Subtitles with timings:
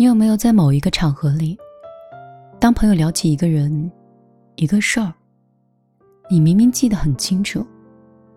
[0.00, 1.58] 你有没有在某一个场合里，
[2.60, 3.90] 当朋友聊起一个人、
[4.54, 5.12] 一个事儿，
[6.30, 7.66] 你明明记得很清楚，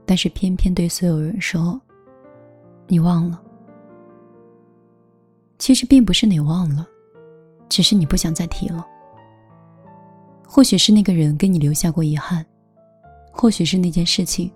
[0.03, 1.79] 但是偏偏对所有人说
[2.87, 3.39] 你忘了？
[5.59, 6.83] 其实并不是你忘了，
[7.69, 8.83] 只是你不想再提了。
[10.43, 12.43] 或许是那个人给你留下过遗憾，
[13.31, 14.51] 或许是那件事情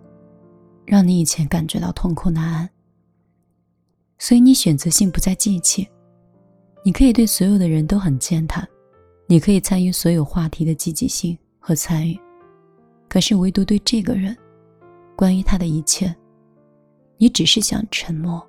[0.88, 2.70] 让你以前感觉到痛苦难安，
[4.18, 5.88] 所以你选择性不再记起。
[6.86, 8.64] 你可以对所有的人都很健谈，
[9.26, 12.16] 你可以参与所有话题的积极性和参与，
[13.10, 14.38] 可是唯独对这个人，
[15.16, 16.16] 关于他的一切，
[17.18, 18.40] 你只是想沉默，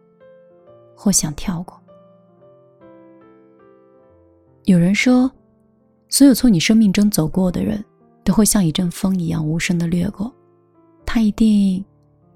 [0.95, 1.83] 或想跳过。
[4.65, 5.33] 有人说，
[6.11, 7.83] 所有从你生命中走过的人，
[8.23, 10.31] 都会像一阵风一样无声的掠过，
[11.07, 11.83] 他一定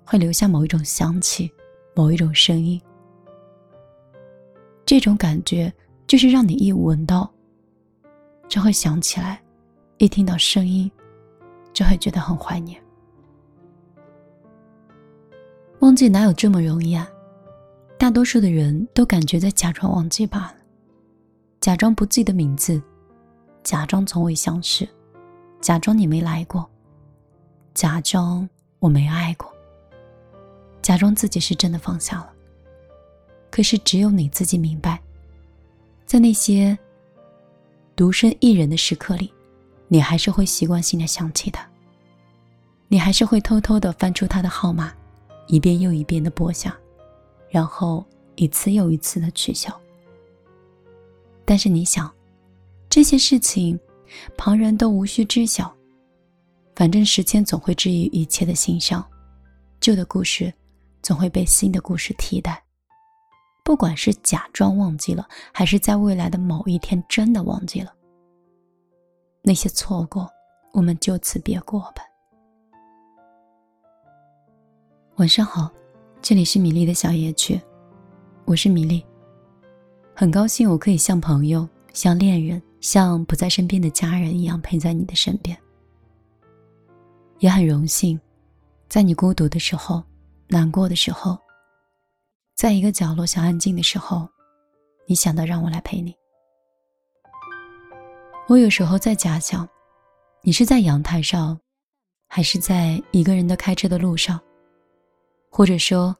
[0.06, 1.52] 会留下某一种香气，
[1.94, 2.80] 某一种声音，
[4.86, 5.70] 这种感觉。
[6.10, 7.32] 就是让你一闻到，
[8.48, 9.36] 就会想起来；
[9.98, 10.90] 一听到声音，
[11.72, 12.82] 就会觉得很怀念。
[15.78, 17.08] 忘记哪有这么容易啊？
[17.96, 20.54] 大多数的人都感觉在假装忘记罢了，
[21.60, 22.82] 假装不记得名字，
[23.62, 24.88] 假装从未相识，
[25.60, 26.68] 假装你没来过，
[27.72, 29.48] 假装我没爱过，
[30.82, 32.32] 假装自己是真的放下了。
[33.48, 34.99] 可是只有你自己明白。
[36.10, 36.76] 在那些
[37.94, 39.32] 独身一人的时刻里，
[39.86, 41.64] 你还是会习惯性的想起他。
[42.88, 44.92] 你还是会偷偷的翻出他的号码，
[45.46, 46.76] 一遍又一遍的拨下，
[47.48, 49.72] 然后一次又一次的取消。
[51.44, 52.12] 但是你想，
[52.88, 53.78] 这些事情，
[54.36, 55.72] 旁人都无需知晓。
[56.74, 59.00] 反正时间总会治愈一切的心伤，
[59.80, 60.52] 旧的故事
[61.02, 62.60] 总会被新的故事替代。
[63.62, 67.94] 不管是假装忘记了，还是在未来的某一天真的忘记了，
[69.42, 70.28] 那些错过，
[70.72, 72.02] 我们就此别过吧。
[75.16, 75.70] 晚上好，
[76.20, 77.60] 这里是米粒的小夜曲，
[78.44, 79.04] 我是米粒。
[80.16, 85.56] 很高兴我可以像朋友、像恋人、像不在身边的家人一样陪在你的身边，
[87.38, 88.18] 也很荣幸，
[88.88, 90.02] 在你孤独的时候、
[90.48, 91.38] 难过的时候。
[92.60, 94.28] 在一个角落想安静的时候，
[95.06, 96.14] 你想到让我来陪你。
[98.48, 99.66] 我有时候在假想，
[100.42, 101.58] 你是在阳台上，
[102.28, 104.38] 还是在一个人的开车的路上，
[105.48, 106.14] 或者说，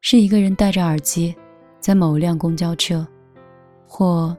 [0.00, 1.36] 是一个人戴着耳机，
[1.80, 3.06] 在某一辆公交车，
[3.86, 4.34] 或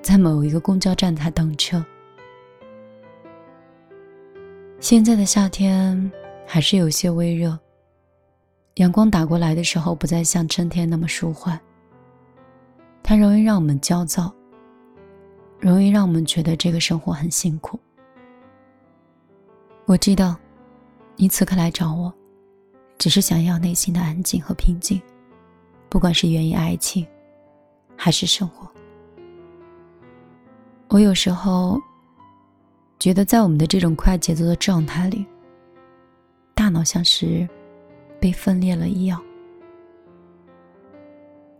[0.00, 1.84] 在某一个公交站台等车。
[4.78, 6.10] 现在的夏天
[6.46, 7.58] 还是有些微热。
[8.80, 11.60] 阳光打过来的时候，不再像春天那么舒缓。
[13.02, 14.34] 它容易让我们焦躁，
[15.58, 17.78] 容易让我们觉得这个生活很辛苦。
[19.84, 20.34] 我知道，
[21.16, 22.10] 你此刻来找我，
[22.96, 24.98] 只是想要内心的安静和平静，
[25.90, 27.06] 不管是源于爱情，
[27.94, 28.66] 还是生活。
[30.88, 31.78] 我有时候
[32.98, 35.26] 觉得，在我们的这种快节奏的状态里，
[36.54, 37.46] 大脑像是……
[38.20, 39.22] 被分裂了一样，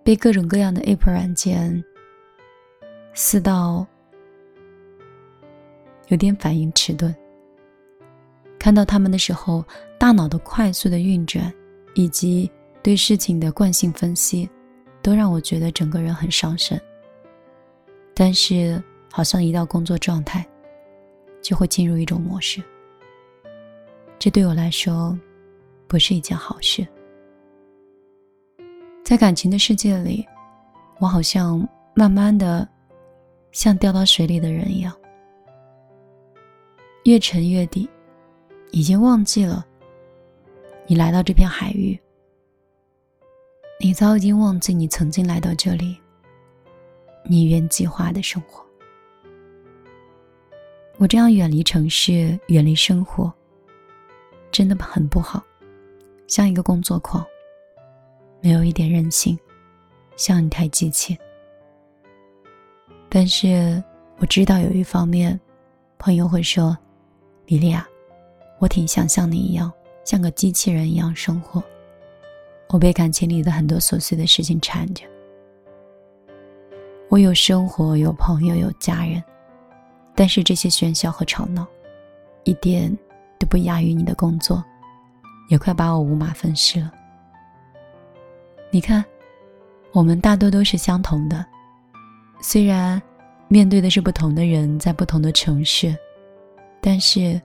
[0.05, 1.83] 被各种各样的 App 软件
[3.15, 3.87] 撕到
[6.09, 7.15] 有点反应迟钝。
[8.59, 9.65] 看到他们的时候，
[9.99, 11.51] 大脑的快速的运转
[11.95, 12.51] 以及
[12.83, 14.49] 对事情的惯性分析，
[15.01, 16.79] 都让我觉得整个人很伤神。
[18.15, 20.47] 但是，好像一到工作状态，
[21.41, 22.63] 就会进入一种模式。
[24.19, 25.19] 这对我来说。
[25.91, 26.87] 不是一件好事。
[29.03, 30.25] 在感情的世界里，
[31.01, 32.67] 我好像慢慢的
[33.51, 34.97] 像掉到水里的人一样，
[37.03, 37.91] 越沉越底，
[38.71, 39.67] 已经忘记了
[40.87, 42.01] 你来到这片海域，
[43.81, 46.01] 你早已经忘记你曾经来到这里，
[47.25, 48.65] 你原计划的生活。
[50.99, 53.33] 我这样远离城市，远离生活，
[54.53, 55.45] 真的很不好。
[56.31, 57.27] 像一个工作狂，
[58.41, 59.37] 没有一点人性，
[60.15, 61.19] 像一台机器。
[63.09, 63.83] 但是
[64.19, 65.39] 我知道有一方面，
[65.99, 66.79] 朋友会说
[67.47, 67.85] ：“米莉亚，
[68.61, 69.73] 我挺想像你一样，
[70.05, 71.61] 像个机器人一样生活。
[72.69, 75.05] 我被感情里的很多琐碎的事情缠着。
[77.09, 79.21] 我有生活，有朋友，有家人，
[80.15, 81.67] 但是这些喧嚣和吵闹，
[82.45, 82.97] 一点
[83.37, 84.65] 都不亚于你的工作。”
[85.51, 86.91] 也快把我五马分尸了。
[88.71, 89.05] 你看，
[89.93, 91.45] 我们大多都是相同的，
[92.41, 93.03] 虽然
[93.49, 95.93] 面对的是不同的人，在不同的城市，
[96.81, 97.41] 但是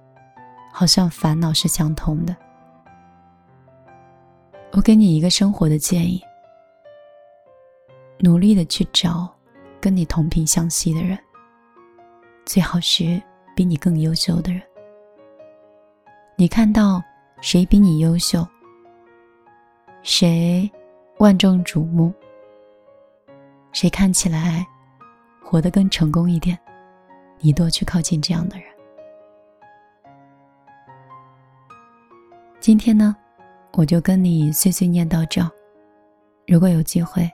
[0.71, 2.35] 好像烦恼是相同的。
[4.71, 6.21] 我给你一个生活的建议：
[8.19, 9.27] 努力的去找
[9.81, 11.17] 跟你同频相吸的人，
[12.45, 13.19] 最好是
[13.55, 14.61] 比你更优秀的人。
[16.35, 17.01] 你看到
[17.41, 18.45] 谁比你优秀？
[20.01, 20.69] 谁
[21.19, 22.13] 万众瞩目？
[23.71, 24.65] 谁看起来
[25.43, 26.57] 活得更成功一点？
[27.39, 28.65] 你多去靠近这样的人。
[32.59, 33.15] 今天呢，
[33.73, 35.41] 我就跟你碎碎念到这。
[36.47, 37.29] 如果有机会，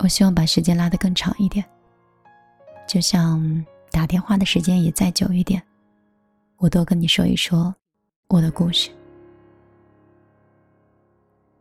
[0.00, 1.64] 我希望把时间拉得更长一点，
[2.86, 5.60] 就像打电话的时间也再久一点，
[6.58, 7.74] 我多跟你说一说
[8.28, 8.90] 我的故事。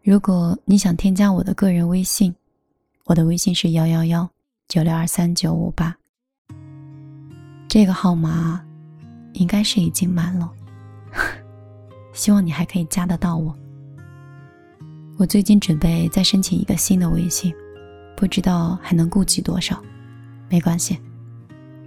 [0.08, 2.34] 如果你想添加我的个人微信。
[3.04, 4.30] 我的微信是幺幺幺
[4.70, 5.94] 九六二三九五八，
[7.68, 8.64] 这个号码
[9.34, 10.50] 应该是已经满了，
[12.14, 13.54] 希望你还可以加得到我。
[15.18, 17.54] 我最近准备再申请一个新的微信，
[18.16, 19.84] 不知道还能顾及多少，
[20.48, 20.98] 没关系。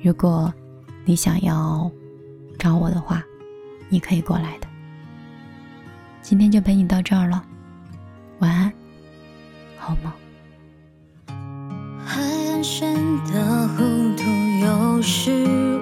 [0.03, 0.53] 如果
[1.07, 1.91] 你想要
[2.59, 3.25] 找我的话，
[3.89, 4.69] 你可以过来的。
[6.21, 7.43] 今天就陪你到这儿了，
[8.41, 8.73] 晚安，
[9.79, 10.13] 好梦。
[12.63, 12.95] 深
[13.25, 14.23] 的弧度
[14.63, 15.31] 有始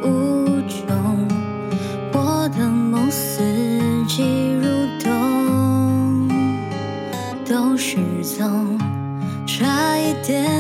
[0.02, 1.28] 无终，
[2.12, 3.42] 我的梦四
[4.06, 4.68] 季如
[5.02, 6.28] 冬，
[7.44, 8.78] 都失踪，
[9.44, 10.57] 差一点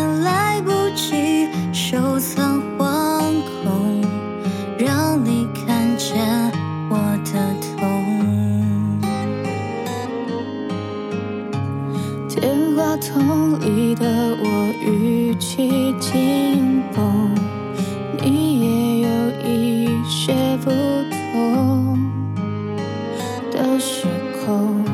[23.58, 24.06] 的时
[24.46, 24.84] 空，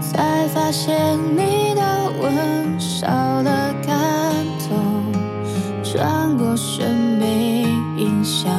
[0.00, 3.96] 才发现你的吻少了感
[4.68, 4.76] 动，
[5.84, 7.62] 转过身没
[7.96, 8.50] 影响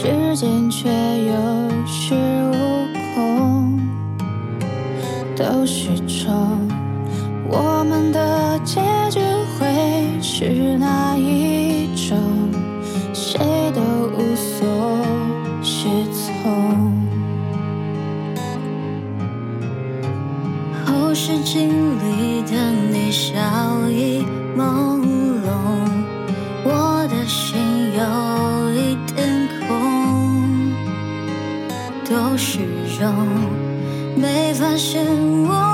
[0.00, 1.34] 时间却有
[1.84, 2.14] 恃
[2.52, 2.86] 无
[3.16, 3.80] 恐。
[5.34, 6.32] 都是错，
[7.48, 8.80] 我们的结
[9.10, 9.18] 局
[9.58, 12.16] 会是哪一种？
[13.12, 13.40] 谁
[13.74, 13.80] 都
[14.16, 14.68] 无所
[15.64, 16.22] 适从。
[20.86, 23.34] 后视镜里的你笑
[23.90, 24.24] 意。
[24.56, 25.00] 朦
[25.42, 25.50] 胧，
[26.64, 27.58] 我的心
[27.96, 28.02] 有
[32.98, 33.14] 是容，
[34.16, 35.06] 没发现
[35.46, 35.67] 我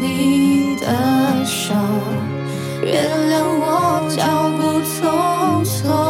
[0.00, 0.86] 你的
[1.44, 1.74] 手，
[2.82, 4.22] 原谅我脚
[4.56, 6.05] 步匆匆。